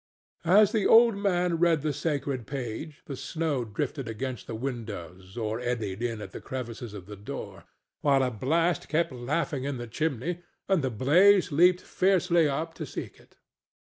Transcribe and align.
As 0.49 0.71
the 0.71 0.87
old 0.87 1.15
man 1.15 1.59
read 1.59 1.83
the 1.83 1.93
sacred 1.93 2.47
page 2.47 3.03
the 3.05 3.15
snow 3.15 3.63
drifted 3.63 4.07
against 4.07 4.47
the 4.47 4.55
windows 4.55 5.37
or 5.37 5.59
eddied 5.59 6.01
in 6.01 6.21
at 6.23 6.31
the 6.31 6.41
crevices 6.41 6.95
of 6.95 7.05
the 7.05 7.15
door, 7.15 7.65
while 7.99 8.23
a 8.23 8.31
blast 8.31 8.89
kept 8.89 9.11
laughing 9.11 9.63
in 9.63 9.77
the 9.77 9.85
chimney 9.85 10.41
and 10.67 10.83
the 10.83 10.89
blaze 10.89 11.51
leaped 11.51 11.81
fiercely 11.81 12.49
up 12.49 12.73
to 12.73 12.85
seek 12.87 13.19
it. 13.19 13.35